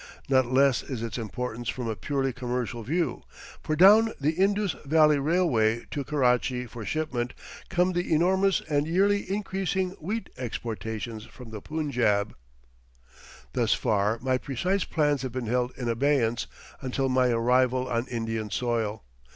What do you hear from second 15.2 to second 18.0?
have been held in abeyance until my arrival